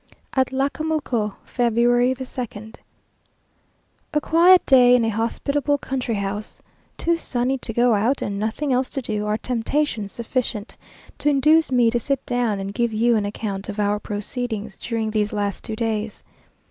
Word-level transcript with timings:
ATLACAMULCO, 0.35 1.35
February 1.45 2.15
2nd. 2.15 2.77
A 4.15 4.19
quiet 4.19 4.65
day 4.65 4.95
in 4.95 5.05
a 5.05 5.09
hospitable 5.09 5.77
country 5.77 6.15
house, 6.15 6.59
too 6.97 7.17
sunny 7.19 7.55
to 7.59 7.71
go 7.71 7.93
out, 7.93 8.19
and 8.19 8.39
nothing 8.39 8.73
else 8.73 8.89
to 8.89 9.01
do, 9.03 9.27
are 9.27 9.37
temptations 9.37 10.11
sufficient 10.11 10.75
to 11.19 11.29
induce 11.29 11.71
me 11.71 11.91
to 11.91 11.99
sit 11.99 12.25
down 12.25 12.59
and 12.59 12.73
give 12.73 12.91
you 12.91 13.15
an 13.15 13.25
account 13.27 13.69
of 13.69 13.79
our 13.79 13.99
proceedings 13.99 14.75
during 14.75 15.11
these 15.11 15.33
last 15.33 15.63
two 15.63 15.75
days. 15.75 16.23